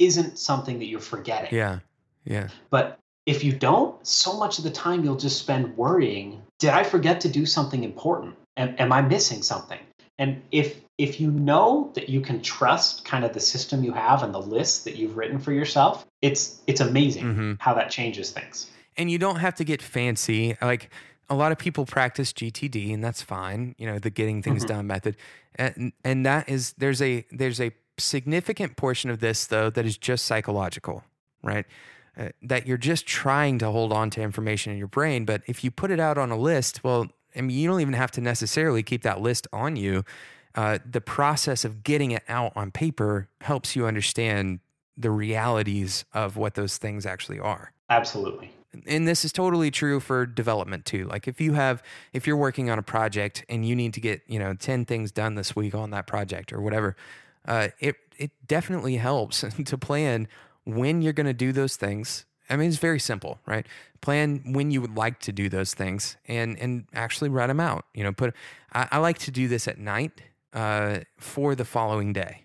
[0.00, 1.54] isn't something that you're forgetting.
[1.54, 1.78] Yeah,
[2.24, 2.48] yeah.
[2.70, 6.42] But if you don't, so much of the time you'll just spend worrying.
[6.58, 8.34] Did I forget to do something important?
[8.56, 9.78] Am, am I missing something?
[10.18, 14.22] And if if you know that you can trust kind of the system you have
[14.22, 17.52] and the list that you've written for yourself, it's it's amazing mm-hmm.
[17.58, 18.70] how that changes things.
[18.96, 20.56] And you don't have to get fancy.
[20.60, 20.90] Like
[21.30, 24.74] a lot of people practice GTD and that's fine, you know, the getting things mm-hmm.
[24.76, 25.16] done method.
[25.56, 29.96] And and that is there's a there's a significant portion of this though that is
[29.96, 31.04] just psychological,
[31.42, 31.66] right?
[32.16, 35.64] Uh, that you're just trying to hold on to information in your brain, but if
[35.64, 38.20] you put it out on a list, well, I mean, you don't even have to
[38.20, 40.04] necessarily keep that list on you.
[40.54, 44.60] Uh, the process of getting it out on paper helps you understand
[44.96, 47.72] the realities of what those things actually are.
[47.88, 48.52] Absolutely.
[48.86, 51.06] And this is totally true for development too.
[51.06, 54.22] Like if you have if you're working on a project and you need to get,
[54.26, 56.96] you know, 10 things done this week on that project or whatever,
[57.46, 60.28] uh, it it definitely helps to plan
[60.64, 63.66] when you're going to do those things I mean, it's very simple, right?
[64.02, 67.86] Plan when you would like to do those things and and actually write them out.
[67.94, 68.34] You know, put.
[68.72, 70.20] I, I like to do this at night
[70.52, 72.44] uh, for the following day,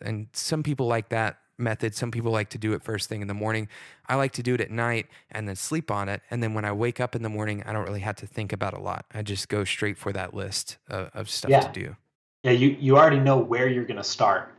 [0.00, 1.94] and some people like that method.
[1.94, 3.68] Some people like to do it first thing in the morning.
[4.08, 6.22] I like to do it at night and then sleep on it.
[6.30, 8.52] And then when I wake up in the morning, I don't really have to think
[8.52, 9.06] about a lot.
[9.12, 11.60] I just go straight for that list of, of stuff yeah.
[11.60, 11.96] to do.
[12.42, 14.52] Yeah, you you already know where you're going to start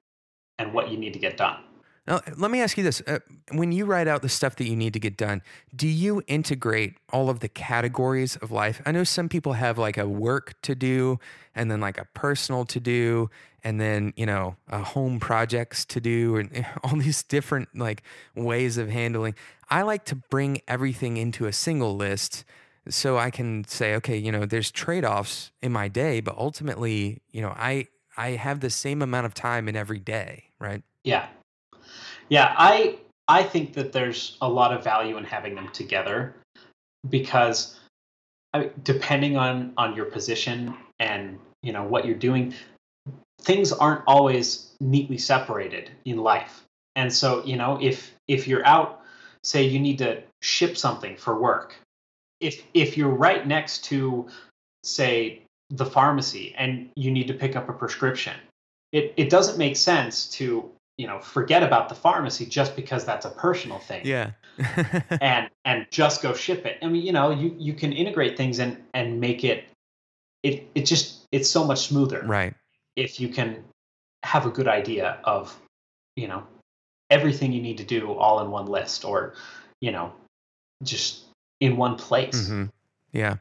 [0.57, 1.57] and what you need to get done.
[2.05, 3.01] Now, let me ask you this.
[3.07, 3.19] Uh,
[3.53, 5.41] when you write out the stuff that you need to get done,
[5.73, 8.81] do you integrate all of the categories of life?
[8.85, 11.19] I know some people have like a work to do
[11.55, 13.29] and then like a personal to do
[13.63, 18.03] and then, you know, a home projects to do and all these different like
[18.35, 19.35] ways of handling.
[19.69, 22.43] I like to bring everything into a single list
[22.89, 27.41] so I can say, okay, you know, there's trade-offs in my day, but ultimately, you
[27.41, 27.87] know, I
[28.17, 30.83] I have the same amount of time in every day, right?
[31.03, 31.27] Yeah.
[32.33, 36.33] Yeah, I I think that there's a lot of value in having them together
[37.07, 37.79] because
[38.81, 42.55] depending on on your position and you know what you're doing,
[43.41, 46.63] things aren't always neatly separated in life.
[46.95, 49.01] And so, you know, if if you're out,
[49.43, 51.75] say you need to ship something for work,
[52.39, 54.27] if if you're right next to
[54.83, 58.37] say the pharmacy and you need to pick up a prescription,
[58.91, 63.25] it, it doesn't make sense to you know forget about the pharmacy just because that's
[63.25, 64.05] a personal thing.
[64.05, 64.31] Yeah.
[65.21, 66.77] And and just go ship it.
[66.81, 69.65] I mean you know you you can integrate things and and make it
[70.43, 72.53] it it just it's so much smoother right.
[72.95, 73.63] if you can
[74.23, 75.57] have a good idea of
[76.15, 76.43] you know
[77.09, 79.33] everything you need to do all in one list or
[79.81, 80.13] you know
[80.83, 81.23] just
[81.59, 82.49] in one place.
[82.49, 82.65] Mm-hmm.
[83.13, 83.37] yeah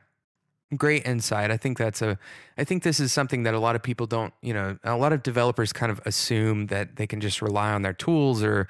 [0.77, 1.51] Great insight.
[1.51, 2.19] I think that's a,
[2.57, 5.13] I think this is something that a lot of people don't, you know, a lot
[5.13, 8.69] of developers kind of assume that they can just rely on their tools or,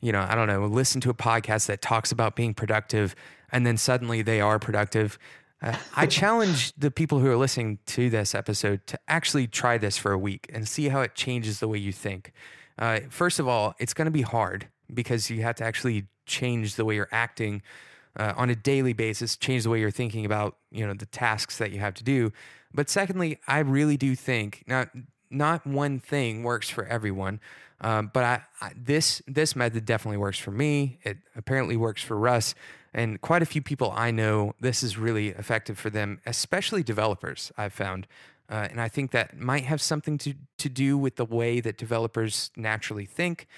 [0.00, 3.14] you know, I don't know, listen to a podcast that talks about being productive
[3.50, 5.18] and then suddenly they are productive.
[5.60, 9.98] Uh, I challenge the people who are listening to this episode to actually try this
[9.98, 12.32] for a week and see how it changes the way you think.
[12.78, 16.76] Uh, first of all, it's going to be hard because you have to actually change
[16.76, 17.62] the way you're acting
[18.16, 21.58] uh, on a daily basis, change the way you're thinking about you know the tasks
[21.58, 22.32] that you have to do.
[22.74, 24.90] But secondly, I really do think not
[25.30, 27.40] not one thing works for everyone.
[27.80, 30.98] Um, but I, I, this this method definitely works for me.
[31.02, 32.54] It apparently works for Russ,
[32.94, 34.54] and quite a few people I know.
[34.60, 37.50] This is really effective for them, especially developers.
[37.56, 38.06] I've found,
[38.48, 41.76] uh, and I think that might have something to to do with the way that
[41.76, 43.48] developers naturally think.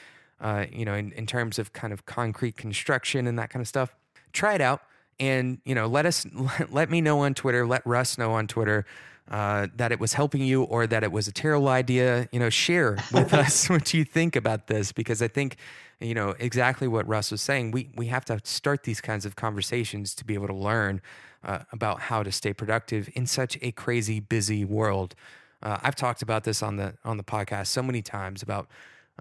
[0.40, 3.68] Uh, you know, in, in terms of kind of concrete construction and that kind of
[3.68, 3.94] stuff
[4.34, 4.82] try it out
[5.18, 6.26] and you know let us
[6.70, 8.84] let me know on twitter let russ know on twitter
[9.30, 12.28] uh, that it was helping you or that it was a terrible idea.
[12.30, 15.56] You know share with us what you think about this because i think
[16.00, 19.36] you know exactly what russ was saying we we have to start these kinds of
[19.36, 21.00] conversations to be able to learn
[21.42, 25.14] uh, about how to stay productive in such a crazy busy world.
[25.62, 28.68] Uh, i've talked about this on the on the podcast so many times about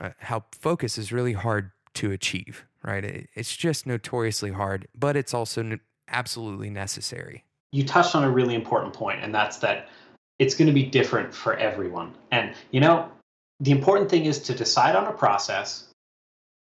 [0.02, 5.16] uh, how focus is really hard to achieve right it, it's just notoriously hard but
[5.16, 5.80] it's also n-
[6.10, 9.90] absolutely necessary you touched on a really important point, and that's that
[10.38, 12.14] it's going to be different for everyone.
[12.32, 13.12] And, you know,
[13.60, 15.90] the important thing is to decide on a process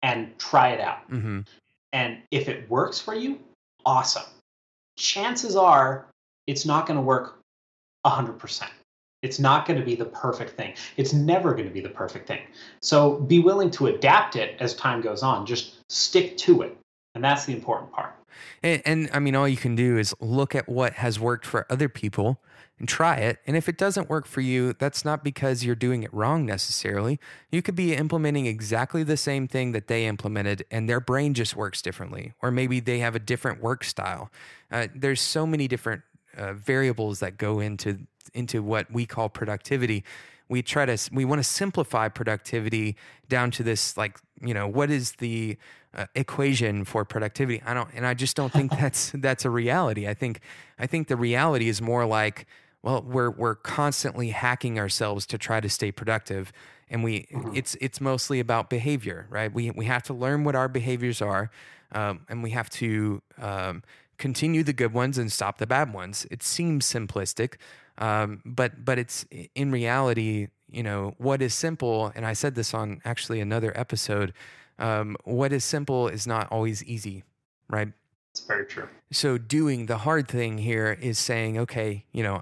[0.02, 1.10] and try it out.
[1.10, 1.42] mm-hmm.
[1.94, 3.40] And if it works for you,
[3.86, 4.26] awesome.
[4.98, 6.08] Chances are
[6.48, 7.40] it's not going to work
[8.06, 8.68] 100%.
[9.26, 10.76] It's not going to be the perfect thing.
[10.96, 12.42] It's never going to be the perfect thing.
[12.82, 15.46] So be willing to adapt it as time goes on.
[15.46, 16.78] Just stick to it.
[17.16, 18.14] And that's the important part.
[18.62, 21.66] And, and, I mean, all you can do is look at what has worked for
[21.70, 22.42] other people
[22.78, 23.40] and try it.
[23.48, 27.20] And if it doesn't work for you, that's not because you're doing it wrong necessarily.
[27.50, 31.56] You could be implementing exactly the same thing that they implemented, and their brain just
[31.56, 32.34] works differently.
[32.42, 34.30] Or maybe they have a different work style.
[34.70, 36.02] Uh, there's so many different
[36.38, 38.00] uh, variables that go into
[38.34, 40.04] into what we call productivity
[40.48, 42.96] we try to we want to simplify productivity
[43.30, 45.58] down to this like you know what is the
[45.96, 47.62] uh, equation for productivity?
[47.66, 50.08] I don't and i just don't think that's that's a reality.
[50.08, 50.42] I think
[50.78, 52.46] i think the reality is more like
[52.84, 56.52] well we're we're constantly hacking ourselves to try to stay productive
[56.90, 57.56] and we mm-hmm.
[57.56, 59.52] it's it's mostly about behavior right?
[59.52, 61.50] We we have to learn what our behaviors are
[61.92, 63.84] um, and we have to um,
[64.18, 66.26] continue the good ones and stop the bad ones.
[66.32, 67.56] It seems simplistic
[67.98, 69.26] um, but but it's
[69.56, 74.34] in reality, you know, what is simple, and I said this on actually another episode.
[74.78, 77.24] Um, what is simple is not always easy,
[77.70, 77.90] right?
[78.32, 78.90] It's very true.
[79.12, 82.42] So doing the hard thing here is saying, okay, you know,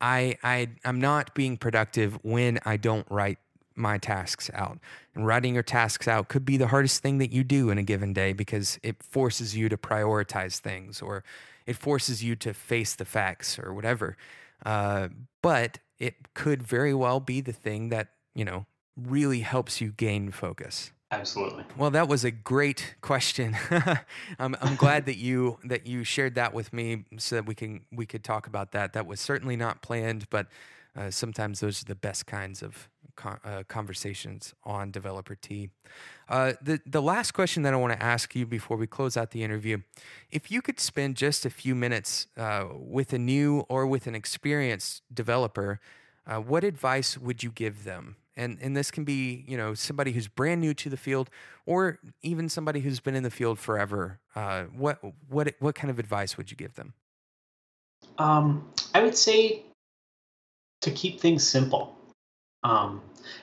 [0.00, 3.38] I I I'm not being productive when I don't write
[3.74, 4.78] my tasks out.
[5.14, 7.82] And writing your tasks out could be the hardest thing that you do in a
[7.82, 11.24] given day because it forces you to prioritize things or
[11.66, 14.16] it forces you to face the facts or whatever.
[14.64, 15.08] Uh,
[15.42, 20.30] but it could very well be the thing that, you know, really helps you gain
[20.30, 20.92] focus.
[21.10, 21.64] Absolutely.
[21.76, 23.56] Well, that was a great question.
[24.38, 27.84] I'm, I'm glad that you that you shared that with me so that we can
[27.92, 28.94] we could talk about that.
[28.94, 30.48] That was certainly not planned, but
[30.96, 35.70] uh, sometimes those are the best kinds of con- uh, conversations on Developer Tea.
[36.28, 39.30] Uh, the the last question that I want to ask you before we close out
[39.30, 39.78] the interview,
[40.30, 44.14] if you could spend just a few minutes uh, with a new or with an
[44.14, 45.80] experienced developer,
[46.26, 48.16] uh, what advice would you give them?
[48.36, 51.30] And and this can be you know somebody who's brand new to the field,
[51.66, 54.20] or even somebody who's been in the field forever.
[54.34, 54.98] Uh, what
[55.28, 56.94] what what kind of advice would you give them?
[58.18, 59.62] Um, I would say
[60.84, 61.96] to keep things simple.
[62.64, 63.02] Um,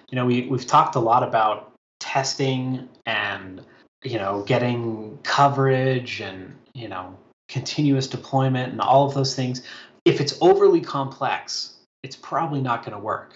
[0.10, 3.64] you know, we we've talked a lot about testing and
[4.04, 7.18] you know getting coverage and you know
[7.48, 9.62] continuous deployment and all of those things.
[10.04, 13.36] If it's overly complex, it's probably not going to work.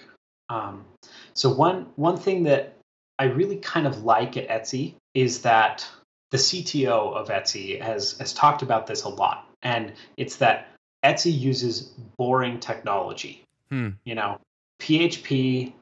[0.49, 0.85] Um,
[1.33, 2.75] so one one thing that
[3.19, 5.87] I really kind of like at Etsy is that
[6.31, 10.69] the CTO of Etsy has has talked about this a lot, and it's that
[11.03, 13.43] Etsy uses boring technology.
[13.69, 13.89] Hmm.
[14.03, 14.39] You know,
[14.79, 15.73] PHP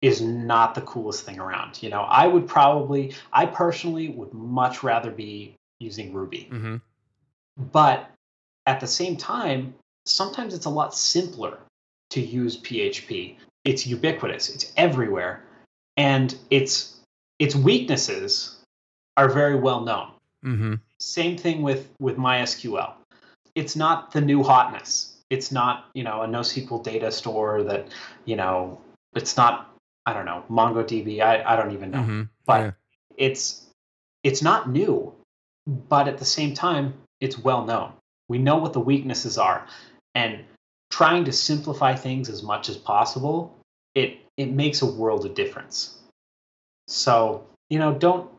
[0.00, 1.82] is not the coolest thing around.
[1.82, 6.48] You know, I would probably, I personally would much rather be using Ruby.
[6.50, 6.76] Mm-hmm.
[7.72, 8.10] But
[8.66, 9.74] at the same time,
[10.06, 11.58] sometimes it's a lot simpler
[12.10, 13.36] to use PHP.
[13.64, 15.44] It's ubiquitous, it's everywhere,
[15.96, 17.00] and its
[17.38, 18.56] its weaknesses
[19.16, 20.10] are very well known.
[20.44, 20.74] Mm-hmm.
[20.98, 22.92] Same thing with with MySQL.
[23.54, 25.17] It's not the new hotness.
[25.30, 27.88] It's not you know a NoSQL data store that
[28.24, 28.80] you know
[29.14, 29.74] it's not
[30.06, 31.20] I don't know MongoDB.
[31.20, 32.22] I I don't even know, mm-hmm.
[32.46, 32.70] but yeah.
[33.16, 33.66] it's
[34.22, 35.14] it's not new,
[35.66, 37.92] but at the same time it's well known.
[38.28, 39.66] We know what the weaknesses are,
[40.14, 40.44] and
[40.90, 43.54] trying to simplify things as much as possible
[43.94, 45.98] it it makes a world of difference.
[46.86, 48.30] So you know don't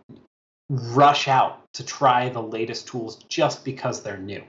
[0.70, 4.44] rush out to try the latest tools just because they're new.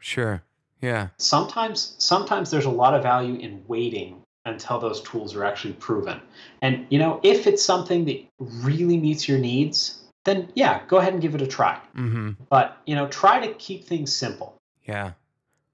[0.00, 0.42] Sure.
[0.84, 1.08] Yeah.
[1.16, 6.20] Sometimes sometimes there's a lot of value in waiting until those tools are actually proven.
[6.60, 11.14] And you know, if it's something that really meets your needs, then yeah, go ahead
[11.14, 11.80] and give it a try.
[11.96, 12.32] Mm-hmm.
[12.50, 14.56] But you know, try to keep things simple.
[14.84, 15.12] Yeah,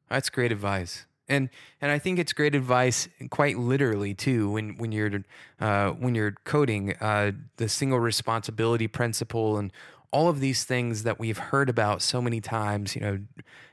[0.08, 1.06] that's great advice.
[1.28, 1.48] And
[1.80, 4.50] and I think it's great advice, quite literally too.
[4.50, 5.24] When when you're
[5.61, 9.72] uh, when you're coding, uh, the single responsibility principle and
[10.12, 12.94] all of these things that we've heard about so many times.
[12.94, 13.18] You know,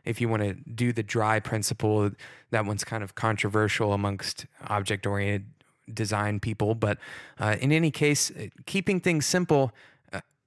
[0.05, 2.11] if you want to do the dry principle,
[2.51, 5.47] that one's kind of controversial amongst object oriented
[5.93, 6.75] design people.
[6.75, 6.97] But
[7.39, 8.31] uh, in any case,
[8.65, 9.71] keeping things simple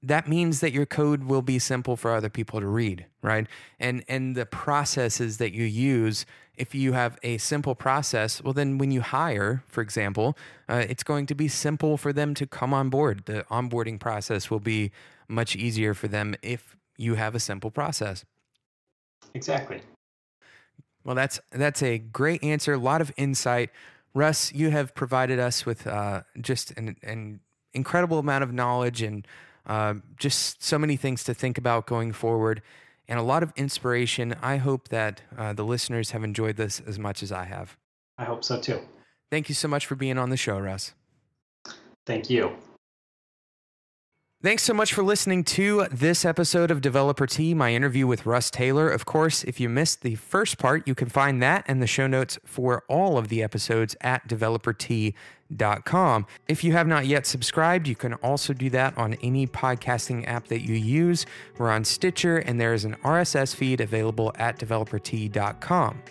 [0.02, 3.46] that means that your code will be simple for other people to read, right?
[3.78, 6.24] And and the processes that you use,
[6.56, 10.36] if you have a simple process, well, then when you hire, for example,
[10.68, 13.24] uh, it's going to be simple for them to come on board.
[13.26, 14.90] The onboarding process will be
[15.28, 18.24] much easier for them if you have a simple process.
[19.34, 19.82] Exactly.
[21.04, 22.72] Well, that's that's a great answer.
[22.72, 23.70] A lot of insight,
[24.14, 24.52] Russ.
[24.54, 27.40] You have provided us with uh, just an, an
[27.74, 29.26] incredible amount of knowledge and
[29.70, 32.60] uh, just so many things to think about going forward
[33.06, 34.34] and a lot of inspiration.
[34.42, 37.76] I hope that uh, the listeners have enjoyed this as much as I have.
[38.18, 38.80] I hope so too.
[39.30, 40.92] Thank you so much for being on the show, Russ.
[42.04, 42.56] Thank you.
[44.42, 48.50] Thanks so much for listening to this episode of Developer Tea, my interview with Russ
[48.50, 48.88] Taylor.
[48.88, 52.06] Of course, if you missed the first part, you can find that and the show
[52.06, 56.26] notes for all of the episodes at developertea.com.
[56.48, 60.48] If you have not yet subscribed, you can also do that on any podcasting app
[60.48, 61.26] that you use.
[61.58, 66.02] We're on Stitcher, and there is an RSS feed available at developertea.com.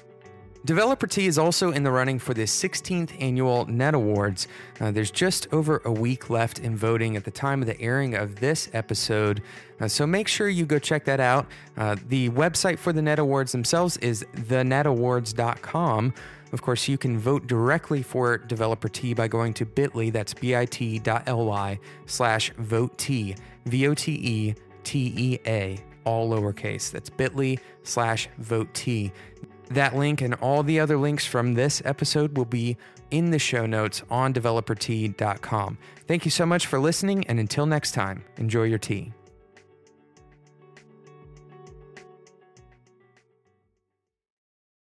[0.66, 4.48] Developer Tea is also in the running for the 16th annual Net Awards.
[4.82, 8.14] Uh, there's just over a week left in voting at the time of the airing
[8.14, 9.42] of this episode,
[9.80, 11.48] uh, so make sure you go check that out.
[11.78, 16.14] Uh, the website for the Net Awards themselves is thenetawards.com.
[16.52, 21.80] Of course, you can vote directly for Developer Tea by going to bit.ly, that's bit.ly
[22.06, 23.36] slash vote Tea,
[23.66, 26.92] V O T E T E A, all lowercase.
[26.92, 29.12] That's bit.ly slash vote Tea.
[29.70, 32.78] That link and all the other links from this episode will be
[33.12, 35.78] in the show notes on developertea.com.
[36.08, 39.14] Thank you so much for listening, and until next time, enjoy your tea.